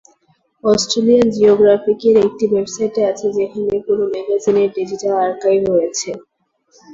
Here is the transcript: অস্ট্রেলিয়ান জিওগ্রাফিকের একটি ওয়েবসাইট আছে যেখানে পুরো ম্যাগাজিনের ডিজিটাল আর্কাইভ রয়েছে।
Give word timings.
অস্ট্রেলিয়ান 0.63 1.27
জিওগ্রাফিকের 1.35 2.15
একটি 2.25 2.45
ওয়েবসাইট 2.47 2.95
আছে 3.09 3.27
যেখানে 3.37 3.73
পুরো 3.85 4.03
ম্যাগাজিনের 4.11 4.69
ডিজিটাল 4.77 5.13
আর্কাইভ 5.25 5.61
রয়েছে। 5.69 6.09